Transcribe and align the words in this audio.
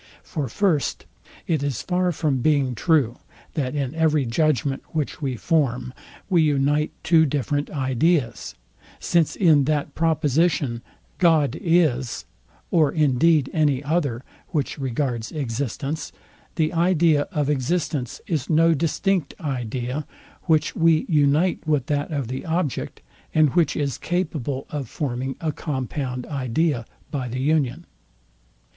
For 0.23 0.47
FIRST, 0.49 1.05
it 1.45 1.61
is 1.61 1.83
far 1.83 2.11
from 2.11 2.37
being 2.41 2.73
true, 2.73 3.19
that 3.53 3.75
in 3.75 3.93
every 3.93 4.25
judgment, 4.25 4.81
which 4.95 5.21
we 5.21 5.35
form, 5.37 5.93
we 6.27 6.41
unite 6.41 6.89
two 7.03 7.23
different 7.27 7.69
ideas; 7.69 8.55
since 8.99 9.35
in 9.35 9.65
that 9.65 9.93
proposition, 9.93 10.81
GOD 11.19 11.55
IS, 11.57 12.25
or 12.71 12.91
indeed 12.91 13.51
any 13.53 13.83
other, 13.83 14.23
which 14.47 14.79
regards 14.79 15.31
existence, 15.31 16.11
the 16.55 16.73
idea 16.73 17.27
of 17.31 17.47
existence 17.47 18.21
is 18.25 18.49
no 18.49 18.73
distinct 18.73 19.35
idea, 19.39 20.07
which 20.45 20.75
we 20.75 21.05
unite 21.09 21.59
with 21.67 21.85
that 21.85 22.09
of 22.09 22.27
the 22.27 22.43
object, 22.47 23.01
and 23.35 23.51
which 23.53 23.75
is 23.77 23.99
capable 23.99 24.65
of 24.71 24.89
forming 24.89 25.35
a 25.39 25.51
compound 25.51 26.25
idea 26.25 26.87
by 27.11 27.27
the 27.27 27.39
union. 27.39 27.85